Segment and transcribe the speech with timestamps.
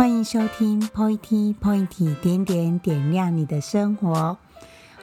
[0.00, 4.38] 欢迎收听 Pointy Pointy 点点点亮你的生活。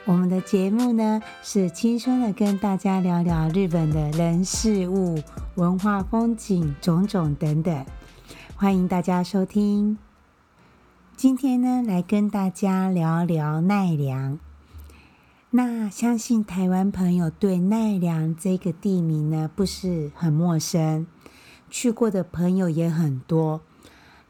[0.04, 5.22] 我们的节目呢，是轻松的跟大家聊聊日本的人事物、
[5.54, 7.86] 文化风景种种等等。
[8.56, 9.96] 欢迎大家收听。
[11.16, 14.40] 今天呢，来跟大家聊聊奈良。
[15.50, 21.06] 那相信台湾朋友对奈良这个地名呢，不是很陌生，
[21.70, 23.60] 去过的朋友也很多。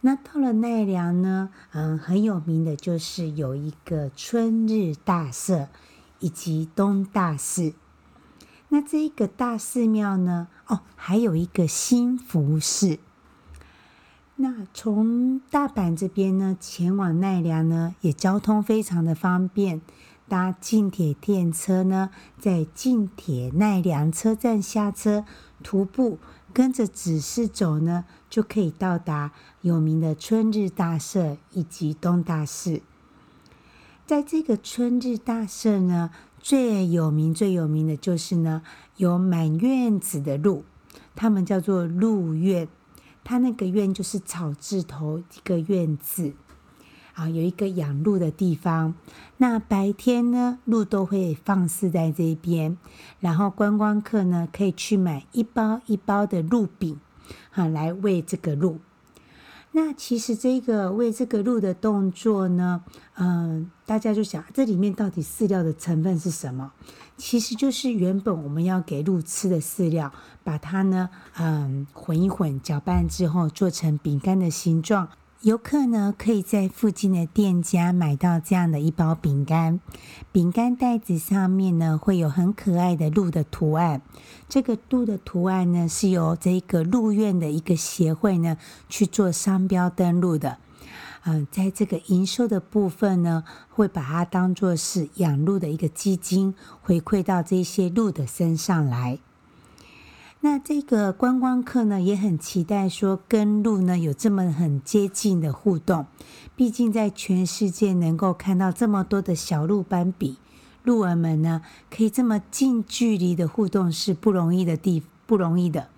[0.01, 5.69] 那到了奈良呢，嗯，很有名的就是有一个春日大社
[6.21, 7.75] 以及东大寺。
[8.69, 12.99] 那这一个大寺庙呢，哦，还有一个新福寺。
[14.37, 19.81] 那从大阪这边呢，前往奈良呢，也交通非常的方便。
[20.29, 25.25] 搭近铁电车呢，在近铁奈良车站下车，
[25.63, 26.19] 徒步
[26.59, 29.31] 跟着指示走呢，就可以到达
[29.61, 32.81] 有名的春日大社以及东大寺。
[34.05, 38.63] 在这个春日大社呢，最有名最有名的就是呢，
[38.97, 40.65] 有满院子的鹿，
[41.15, 42.67] 他们叫做鹿院，
[43.23, 46.33] 它那个院就是草字头一个院字。
[47.19, 48.95] 啊，有一个养鹿的地方。
[49.39, 52.79] 那白天呢，鹿都会放饲在这边，
[53.19, 57.01] 然后观光客呢可以去买一包一包的鹿饼，
[57.51, 58.79] 啊，来喂这个鹿。
[59.73, 62.85] 那其实这个喂这个鹿的动作呢，
[63.17, 66.73] 嗯，大家就想，这里面到底饲料的成分是什么？
[67.17, 70.13] 其实就是原本我们要给鹿吃的饲料，
[70.45, 75.09] 把它呢，嗯，混一混，搅拌之后做成饼干的形状。
[75.43, 79.79] 游客呢，可以在附近的店家买到这样的一包饼干，
[80.33, 84.03] 饼干袋子上面呢会有很可爱的鹿的图案。
[84.49, 88.57] 这个鹿的图案呢是由这个鹿苑的一个协会呢
[88.89, 90.59] 去做商标登录的。
[91.23, 96.53] 嗯，在这个营收的部分呢，会把它当做是养鹿的一个基金，
[96.83, 99.21] 回馈到这些鹿的身上来。
[100.41, 106.07] 那这个观光客呢，也很期待说跟鹿呢有这么很接近的互动。
[106.55, 110.39] 毕竟在全世界能够看到这么多的小鹿斑比，
[110.85, 115.89] 鹿儿们呢可以这么近距离的互动是不容易的地，不容易的。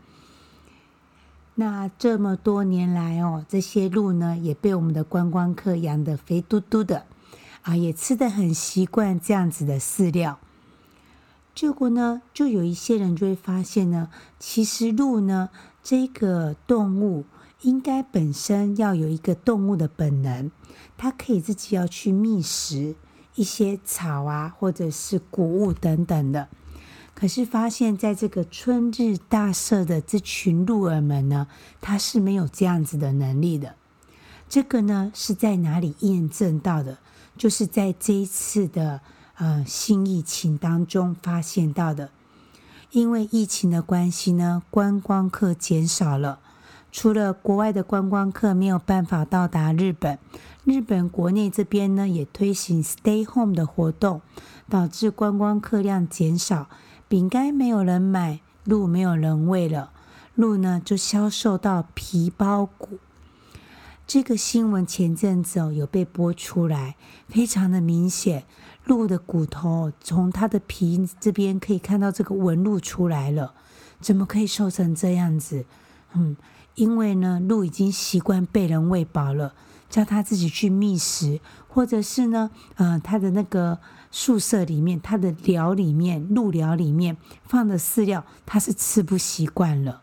[1.57, 7.05] 那这么多年来哦，这些鹿呢也被我们的观光客养得肥嘟嘟的，
[7.63, 10.39] 啊，也吃得很习惯这样子的饲料。
[11.61, 15.51] 结果呢，就有一些人就会发现呢，其实鹿呢
[15.83, 17.27] 这个动物
[17.61, 20.51] 应该本身要有一个动物的本能，
[20.97, 22.95] 它可以自己要去觅食
[23.35, 26.49] 一些草啊，或者是谷物等等的。
[27.15, 31.47] 可是发现在这个春日大社的这群鹿儿们呢，
[31.83, 33.75] 它是没有这样子的能力的。
[34.49, 36.97] 这个呢是在哪里验证到的？
[37.37, 39.03] 就是在这一次的。
[39.41, 42.11] 呃，新疫情当中发现到的，
[42.91, 46.41] 因为疫情的关系呢，观光客减少了。
[46.93, 50.19] 除了国外的观光客没有办法到达日本，
[50.65, 54.21] 日本国内这边呢也推行 Stay Home 的活动，
[54.69, 56.69] 导致观光客量减少，
[57.09, 59.91] 饼干没有人买，鹿没有人喂了，
[60.35, 62.99] 鹿呢就销售到皮包骨。
[64.07, 66.97] 这个新闻前阵子哦有被播出来，
[67.29, 68.45] 非常的明显。
[68.91, 73.55] 鹿的骨头从它的皮这边可以看到这个纹路出来了，
[74.01, 75.65] 怎么可以瘦成这样子？
[76.15, 76.37] 嗯，
[76.75, 79.55] 因为呢，鹿已经习惯被人喂饱了，
[79.89, 83.79] 叫它自己去觅食，或者是呢，呃，它的那个
[84.11, 90.03] 宿舍里面，它的寮里面，鹿寮里面放的饲料，它是吃不习惯了。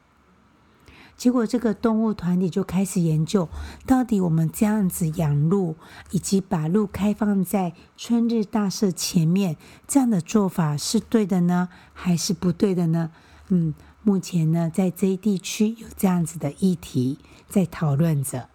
[1.17, 3.49] 结果，这个动物团体就开始研究，
[3.87, 5.75] 到底我们这样子养鹿，
[6.11, 9.57] 以及把鹿开放在春日大社前面，
[9.87, 13.09] 这样的做法是对的呢，还是不对的呢？
[13.47, 13.73] 嗯，
[14.03, 17.17] 目前呢，在这一地区有这样子的议题
[17.49, 18.49] 在讨论着。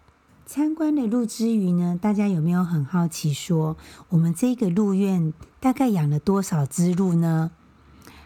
[0.45, 3.75] 参观了鹿之余呢，大家有没有很好奇说，
[4.09, 7.51] 我们这个鹿苑大概养了多少只鹿呢？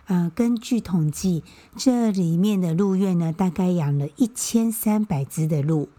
[0.08, 1.44] 呃，根据统计，
[1.76, 5.90] 这里面的鹿苑呢，大概养了一千三百只的鹿。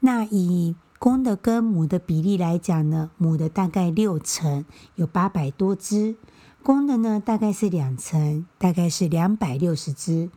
[0.00, 4.64] 那以公的跟母的比例来讲呢，母的大概六成，
[4.94, 6.16] 有八百多只；
[6.62, 10.30] 公的呢，大概是两成，大概是两百六十只。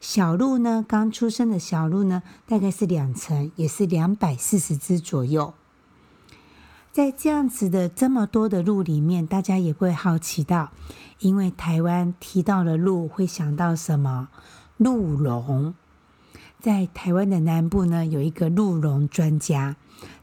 [0.00, 5.52] 小鹿呢，刚出生的小鹿呢，大概是两成，也是两百四十只左右。
[6.92, 10.70] 在这样子的这么多的鹿里面，大家也会好奇到。
[11.20, 14.28] 因为台湾提到了鹿，会想到什么？
[14.76, 15.74] 鹿茸。
[16.60, 19.76] 在台湾的南部呢，有一个鹿茸专家，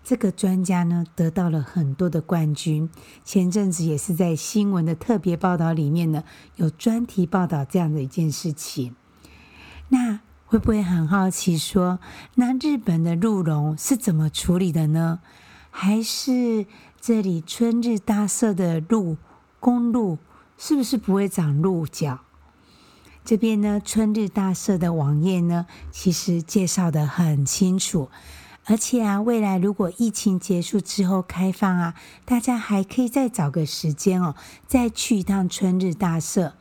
[0.03, 2.89] 这个专家呢得到了很多的冠军。
[3.23, 6.23] 前阵子也是在新闻的特别报道里面呢，
[6.55, 8.95] 有专题报道这样的一件事情。
[9.89, 11.99] 那会不会很好奇说，
[12.35, 15.19] 那日本的鹿茸是怎么处理的呢？
[15.77, 16.65] 还是
[17.01, 19.17] 这里春日大社的路
[19.59, 20.19] 公路
[20.57, 22.21] 是不是不会长鹿角？
[23.25, 28.09] 这边呢，春日大社的网页呢，其实介绍得很清楚。
[28.63, 31.93] 而且啊，未来如果疫情结束之后开放啊，
[32.23, 34.33] 大家还可以再找个时间哦，
[34.65, 36.53] 再去一趟春日大社。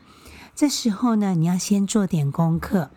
[0.56, 2.90] 这时候呢，你要先做点功课，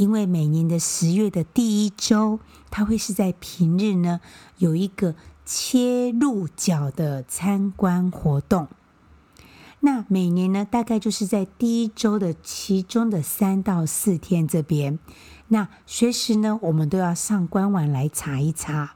[0.00, 4.22] 因为每年的十月的第一周，它会是在平日呢，
[4.56, 5.14] 有一个
[5.44, 8.68] 切鹿角的参观活动。
[9.80, 14.98] 那每年呢，大概就是在第一周的其中的三到四天这边。
[15.48, 18.94] 那随时呢，我们都要上官网来查一查。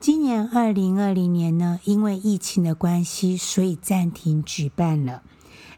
[0.00, 5.22] 今年二零二零年呢，因为疫情的关系，所以暂停举办了。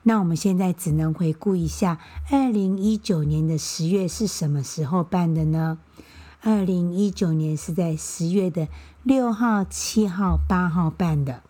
[0.09, 1.99] 那我们现在只能回顾一下，
[2.31, 5.77] 二零一九年的十月是什么时候办的呢？
[6.41, 8.69] 二零一九年是在十月的
[9.03, 11.43] 六号、七号、八号办的。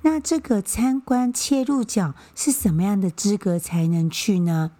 [0.00, 4.70] 那这个参观切入角是什么样的资格才能去呢？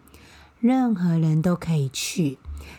[0.58, 2.38] 任何人都可以去。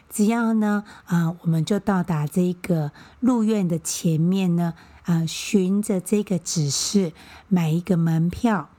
[0.09, 4.73] 只要呢，啊、我们就到达这个入院的前面呢，
[5.03, 7.13] 啊、循着这个指示
[7.47, 8.69] 买一个门票，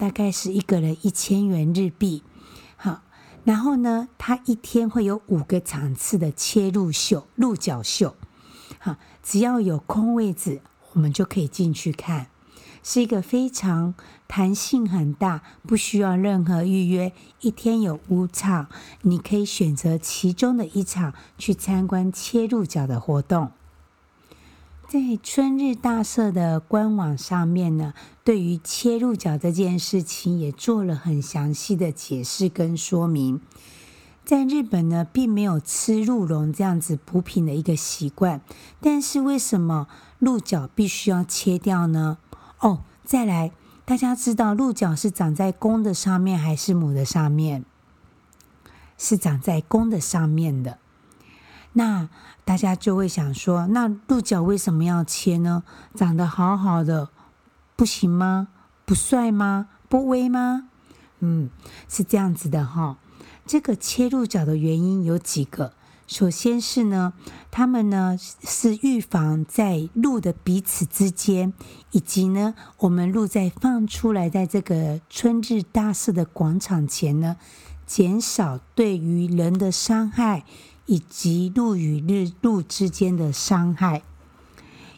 [0.00, 2.22] 大概是一个人一千元日币，
[2.74, 3.02] 好，
[3.44, 8.16] 然后呢，它一天会有五个场次的切入秀、鹿角秀，
[8.78, 10.62] 好，只要有空位置，
[10.94, 12.28] 我们就可以进去看。
[12.82, 13.94] 是一个非常
[14.26, 17.12] 弹性很大，不需要任何预约，
[17.42, 18.68] 一天有五场，
[19.02, 23.52] 你可以选择其中的一场去参观切入角的活动。
[24.90, 27.94] 在春日大社的官网上面呢，
[28.24, 33.40] 对于切鹿角这件事情也做了很详细的解释跟说明。
[34.24, 38.40] 在日本呢，并没有吃鹿茸这样子补品的一个习惯，
[38.80, 39.86] 但是为什么
[40.18, 42.18] 鹿角必须要切掉呢？
[42.58, 43.52] 哦，再来，
[43.84, 47.64] 大家知道鹿角是长在公的上面还是母的上面？
[48.98, 50.78] 是长在公的上面的。
[51.72, 52.08] 那
[52.44, 55.62] 大家就会想说，那鹿角为什么要切呢？
[55.94, 57.10] 长得好好的，
[57.76, 58.48] 不行吗？
[58.84, 59.68] 不帅吗？
[59.88, 60.68] 不威吗？
[61.20, 61.50] 嗯，
[61.88, 62.98] 是这样子的哈。
[63.46, 65.74] 这个切鹿角的原因有几个。
[66.06, 67.12] 首先是呢，
[67.52, 71.52] 他们呢是预防在鹿的彼此之间，
[71.92, 77.36] 以及呢我们鹿在放出来，在这个春日大社的广场前呢，
[77.86, 80.44] 减少对于人的伤害，
[80.90, 84.02] 以及鹿与日鹿之间的伤害。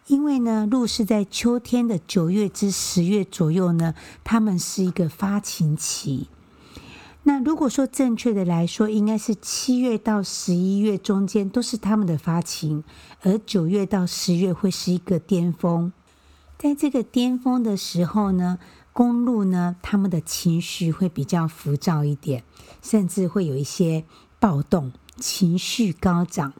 [0.06, 3.94] 因为呢，鹿是在秋天的九月至十月左右呢，
[4.24, 6.28] 它们是一个发情期。
[7.24, 12.82] 那如果说正确的来说，应该是七月到十一月中间都是他们的发情，
[13.20, 15.92] 而九月到十月会是一个巅峰。
[16.56, 18.58] 在这个巅峰的时候呢，
[18.94, 22.42] 公鹿呢，他们的情绪会比较浮躁一点，
[22.80, 24.04] 甚至会有一些
[24.40, 26.52] 暴动，情绪高涨。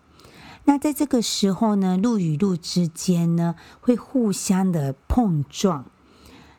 [0.65, 5.87] 那在这个时候呢，鹿与鹿之间呢，会互相的碰撞。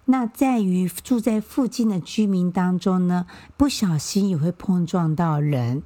[0.06, 5.84] 那在于住在附近的居民当中呢，不小心也会碰撞到人。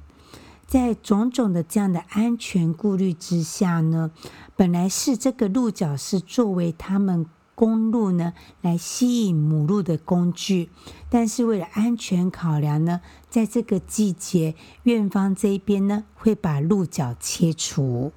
[0.66, 4.10] 在种种的这样的安全顾虑之下呢，
[4.56, 7.24] 本来是这个鹿角是作为他们
[7.58, 10.70] 公鹿呢来吸引母鹿的工具，
[11.10, 18.12] 但是为了安全考量呢，在这个季节，院方这边呢会把鹿角切除，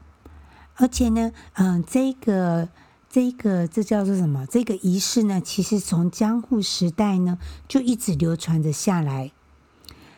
[0.75, 2.69] 而且呢，嗯，这个。
[3.13, 4.45] 这个这叫做什么？
[4.45, 9.33] 这个仪式呢，其实从江户时代呢就一直流传着下来。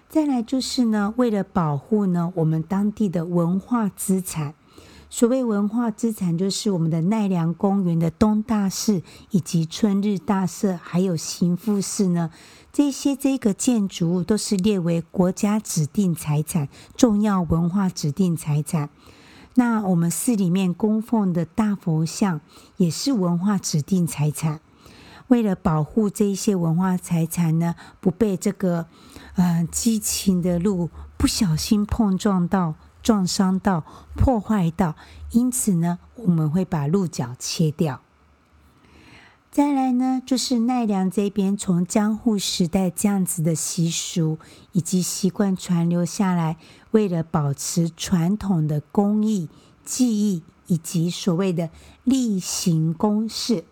[0.08, 4.54] 再来就是呢，为了保护呢我们当地的文化资产，
[5.16, 12.32] 所谓文化资产，就是我们的奈良公园的东大寺以及春日大社，还有行富寺呢，
[12.72, 16.68] 这些这个建筑物都是列为国家指定财产、
[16.98, 18.90] 重要文化指定财产。
[19.54, 22.42] 那我们寺里面供奉的大佛像
[22.78, 24.62] 也是文化指定财产。
[25.28, 28.88] 为了保护这些文化财产呢，不被这个
[29.36, 32.74] 呃激情的路不小心碰撞到、
[33.04, 33.84] 撞伤到、
[34.16, 34.96] 破坏到，
[35.32, 38.02] 因此呢，我们会把鹿角切掉。
[39.52, 44.40] 再来呢，就是奈良这边从江户时代这样子的习俗
[44.72, 46.58] 以及习惯传留下来，
[46.90, 49.50] 为了保持传统的工艺、
[49.86, 51.70] 技艺以及所谓的
[52.04, 53.66] 例行公事。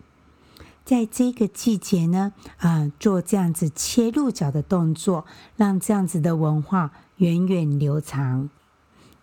[0.84, 5.24] 在这个季节呢，啊、做这样子切鹿角的动作，
[5.56, 8.50] 让这样子的文化源远流长。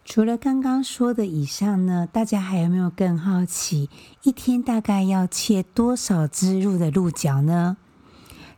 [0.09, 3.91] 除了刚刚说的以上呢，大家还有没有更好奇，
[4.23, 7.77] 一天大概要切多少只鹿的鹿角呢？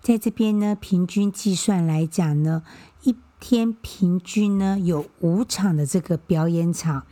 [0.01, 2.63] 在这边呢，平均计算来讲呢，
[3.03, 7.05] 一天平均呢有五场的这个表演场，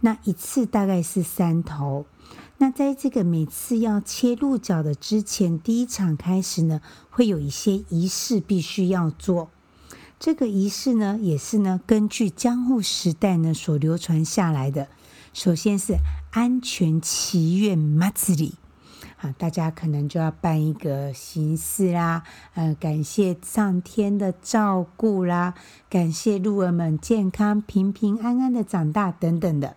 [0.00, 2.06] 那一次大概是三头。
[2.56, 6.80] 那在这个每次要切鹿角的之前，第一场开始呢，
[7.10, 9.50] 会有一些仪式必须要做。
[10.24, 14.86] 这个仪式呢，也是呢根据江户时代呢所流传下来的。
[15.32, 15.96] 首先是
[16.30, 17.76] 安全祈愿
[18.14, 18.52] 祭り，
[19.20, 22.22] 啊，大家可能就要办一个形式啦，
[22.54, 25.54] 呃，感谢上天的照顾啦，
[25.90, 29.74] 感谢鹿儿们健康平平安安的长大等等的。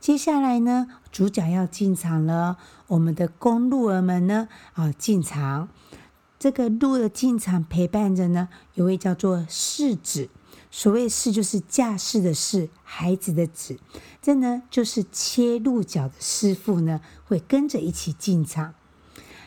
[0.00, 2.56] 接下来呢，主角要进场了。
[2.88, 5.68] 我们的公鹿儿们呢，啊，进场。
[6.38, 10.28] 这个鹿的进场陪伴着呢，有位叫做世子。
[10.70, 13.78] 所谓世，就是驾驶的世，孩子的子。
[14.20, 18.74] 这呢，就是切鹿角的师傅呢，会跟着一起进场。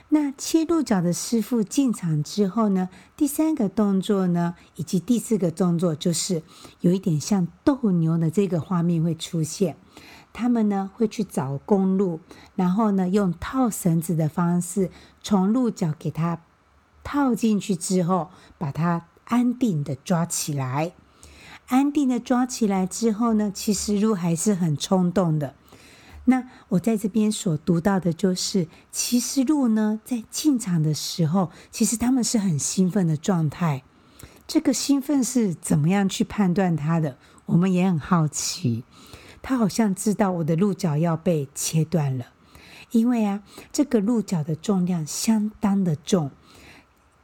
[0.10, 6.44] 那切鹿角的师傅进场之后呢，第三个动作呢，以及第四个动作，就是
[6.82, 9.78] 有一点像斗牛的这个画面会出现。
[10.34, 12.20] 他们呢会去找公鹿，
[12.56, 14.90] 然后呢用套绳子的方式
[15.22, 16.42] 从鹿角给它
[17.12, 20.94] 套进去之后，把它安定的抓起来。
[21.68, 25.54] 安定的抓起来之后呢，其实鹿还是很冲动的。
[26.24, 33.84] 那我在这边所读到的就是，其实鹿呢在进场的时候，其实他们是很兴奋的状态。
[34.48, 37.18] 这个兴奋是怎么样去判断它的？
[37.48, 38.86] 我们也很好奇。
[39.42, 42.28] 他好像知道我的鹿角要被切断了，
[42.92, 46.32] 因为啊，这个鹿角的重量相当的重，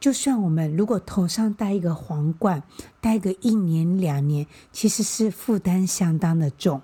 [0.00, 2.62] 就算我们如果头上戴一个皇冠，
[3.00, 6.82] 戴个一年两年，其实是负担相当的重。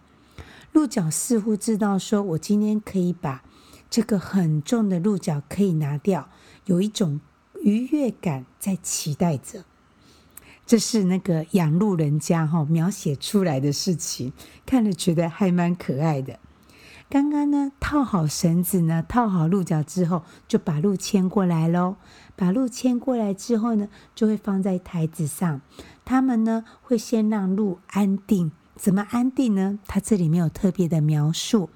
[0.73, 3.45] 鹿角似乎知道，说我今天可以把
[3.89, 6.29] 这个很重的鹿角可以拿掉，
[6.65, 7.21] 有一种
[7.63, 9.65] 愉悦感在期待着。
[10.67, 14.33] 这是那个养鹿人家哈描写出来的事情，
[14.67, 16.41] 看了觉得还蛮可爱的。
[17.11, 21.97] 刚刚呢套好绳子呢，套好鹿角之后，就把鹿牵过来喽。
[22.37, 25.61] 把鹿牵过来之后呢，就会放在台子上。
[26.05, 29.79] 他们呢会先让鹿安定，怎么安定呢？
[29.87, 31.71] 他这里没有特别的描述。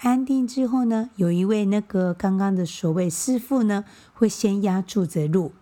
[0.00, 5.52] 安定之后呢，有一位那个刚刚的所谓师傅呢，会先压住着鹿。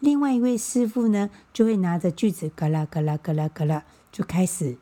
[0.00, 4.78] 另外一位师傅呢，就会拿着锯子，嘎啦嘎啦嘎啦嘎啦，就开始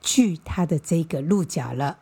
[0.00, 1.98] 锯他的这个鹿角了。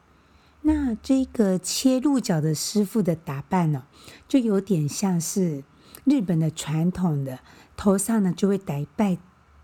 [0.63, 3.85] 那这个切鹿角的师傅的打扮呢，
[4.27, 5.63] 就有点像是
[6.09, 7.41] 日本的传统的，
[7.77, 9.19] 头上呢就会戴戴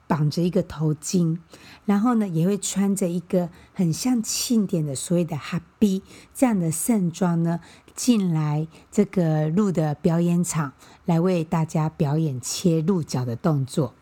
[0.06, 1.38] 绑着一个头巾，
[1.86, 6.02] 然后呢也会穿着一个很像庆典的所谓的哈比
[6.34, 7.60] 这样的盛装呢。
[7.96, 10.72] 进来这个鹿的表演场，
[11.04, 13.94] 来为大家表演切鹿角的动作。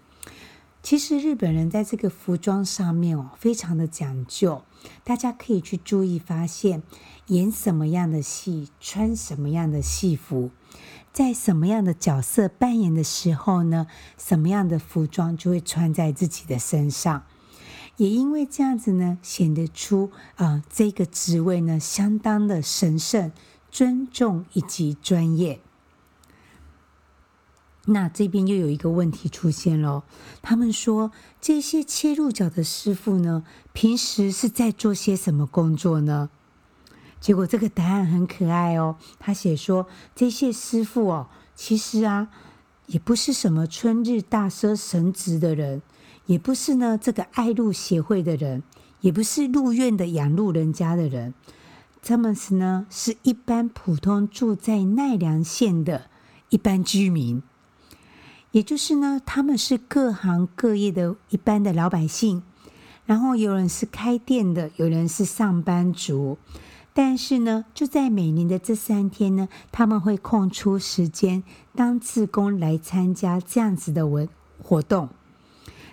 [0.82, 4.62] 其实日本人在这个服装上面哦，非常的讲究。
[5.04, 6.82] 大家可以去注意发现，
[7.28, 10.50] 演什么样的戏，穿什么样的戏服，
[11.12, 13.86] 在什么样的角色扮演的时候呢，
[14.18, 17.22] 什么样的服装就会穿在自己的身上。
[17.96, 23.30] 也因为这样子呢，显得出啊、这个职位呢，相当的神圣。
[23.74, 25.58] 尊重以及专业。
[27.86, 30.04] 那这边又有一个问题出现了。
[30.40, 31.10] 他们说，
[31.40, 36.30] 这些切鹿角的师傅呢，平时是在做些什么工作呢？
[37.20, 38.96] 结果这个答案很可爱哦。
[39.18, 42.28] 他写说，这些师傅哦，其实啊，
[42.86, 45.82] 也不是什么春日大社神职的人，
[46.26, 48.62] 也不是呢这个爱鹿协会的人，
[49.00, 51.34] 也不是鹿院的养鹿人家的人。
[52.04, 56.10] 他们是呢，是一般普通住在奈良县的
[56.48, 57.40] 一般居民，
[58.52, 62.42] 也就是呢，他们是各行各业的一般的老百姓。
[63.04, 66.38] 然后有人是开店的，有人是上班族。
[66.94, 71.42] 但是呢，就在每年的这三天呢，他们会空出时间
[71.75, 74.28] 当志工来参加这样子的文
[74.62, 75.09] 活动。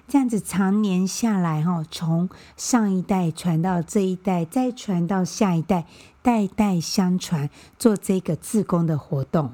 [0.08, 5.86] 这样子常年下来，哈，从上一代传到这一代，再传到下一代，
[6.22, 9.54] 代代相传，做这个志工的活动。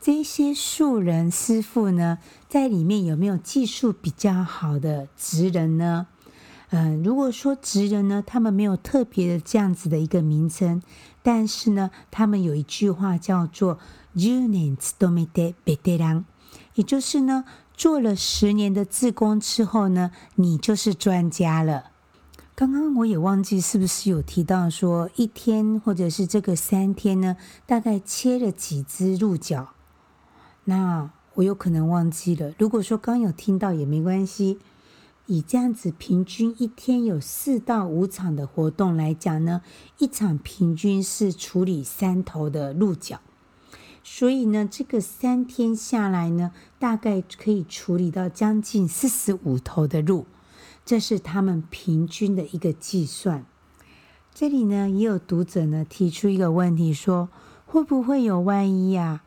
[0.00, 6.08] 这些素人师傅呢，在里面有没有技术比较好的职人呢？
[6.70, 10.82] 嗯、呃，如果说职人呢，他们没有特别的这样子的一个名称，
[11.22, 13.78] 但是呢，他们有一句话叫做“
[14.14, 16.24] 十年勤めてベテラン”，
[16.74, 21.92] 也就是呢，做了十年的志工之后呢，你就是专家了。
[22.56, 27.36] 刚刚我也忘记是不是有提到说，一天或者是这个三天呢，
[27.66, 29.70] 大概切了几只鹿角？
[30.69, 32.53] 那我有可能忘记了。
[32.57, 34.59] 如果说刚有听到也没关系。
[35.31, 39.61] 以这样子平均一天有四到五场的活动来讲呢，
[39.99, 43.19] 一场平均是处理三头的鹿角，
[44.03, 50.25] 所以呢，这个三天下来呢，大概可以处理到将近四十五头的鹿，
[50.83, 53.45] 这是他们平均的一个计算。
[54.33, 57.29] 这里呢，也有读者呢提出一个问题说，
[57.67, 59.21] 会不会有万一啊？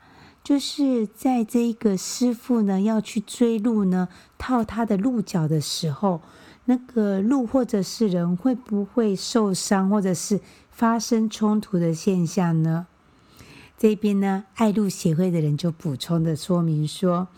[0.44, 6.20] 就是在这一个师傅呢要去追鹿呢，套他的鹿角的时候，
[6.64, 12.86] 那个鹿或者是人会不会受伤，或者是发生冲突的现象呢？
[13.78, 17.28] 这边呢，爱鹿协会的人就补充的说明说，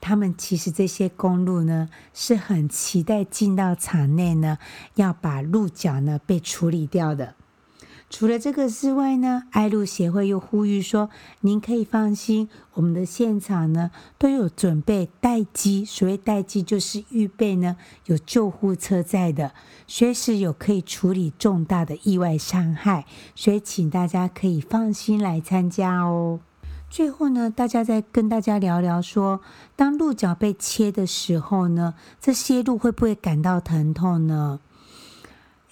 [0.00, 4.58] 他们其实这些公鹿呢是很期待进到场内呢，
[4.94, 7.34] 要把鹿角呢被处理掉的。
[8.10, 11.08] 除了这个之外呢，爱鹿协会又呼吁说
[11.42, 15.84] ：“您可以放心，我们的现场呢都有准备待机。
[15.84, 17.76] 所谓待机，就是预备呢
[18.06, 19.52] 有救护车在的，
[19.86, 23.06] 随时有可以处理重大的意外伤害。
[23.36, 26.40] 所以，请大家可以放心来参加哦。”
[26.90, 29.40] 最后呢，大家再跟大家聊聊说，
[29.76, 34.58] 当鹿角被切的时候呢，这些鹿会不会感到疼痛呢？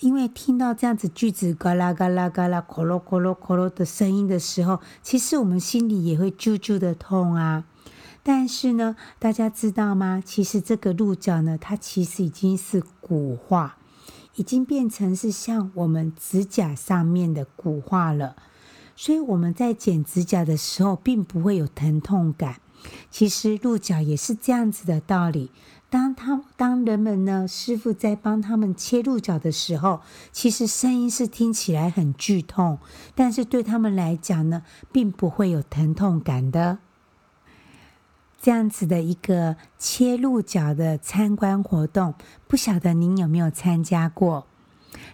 [0.00, 7.64] 因为听到这样子锯子嘎啦嘎啦嘎啦，咯咯咯咯咯咯的声音的时候，其实我们心里也会啾啾的痛啊。
[8.22, 10.22] 但是呢，大家知道吗？
[10.24, 13.76] 其实这个鹿角呢，它其实已经是骨化，
[14.36, 18.36] 已经变成是像我们指甲上面的骨化了。
[18.94, 22.61] 所以我们在剪指甲的时候，并不会有疼痛感。
[23.11, 25.50] 其实鹿角也是这样子的道理。
[25.90, 32.79] 当他当人们呢，师傅在帮他们切鹿角的时候，其实声音是听起来很剧痛，
[33.14, 36.79] 但是对他们来讲呢，并不会有疼痛感的。
[38.38, 42.14] 这样子的一个切鹿角的参观活动，
[42.46, 44.47] 不晓得您有没有参加过？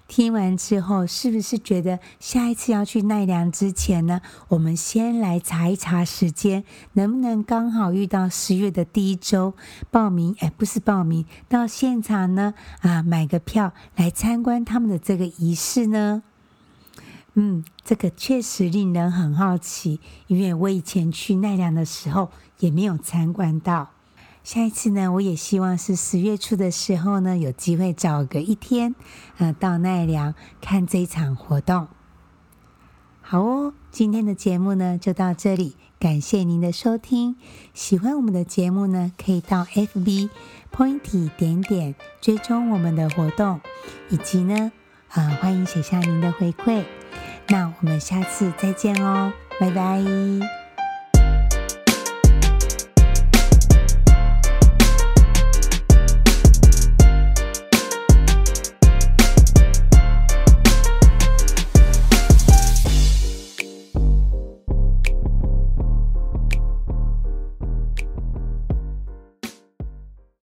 [0.07, 9.55] 听完之后，是不是觉得下一次要去奈良之前呢，我们先来查一查时间，能不能刚好遇到十月的第一周
[9.91, 10.37] 报名？
[10.41, 16.23] 哎，不是报名，到现场呢啊，买个票来参观他们的这个仪式呢？
[17.35, 23.91] 嗯，这个确实令人很好奇，因为我以前去奈良的时候也没有参观到。
[24.45, 28.95] 下一次呢，我也希望是十月初的时候呢，有机会找个一天，
[29.39, 31.89] 呃，到奈良看这一场活动。
[33.23, 37.37] 好哦，今天的节目呢就到这里，感谢您的收听。
[37.73, 40.29] 喜欢我们的节目呢，可以到 FB
[40.71, 43.63] Pointy 点点追踪我们的活动，
[44.11, 44.73] 以及呢，
[45.09, 46.85] 啊、呃，欢迎写下您的回馈。
[47.49, 50.64] 那我们下次再见哦，拜拜。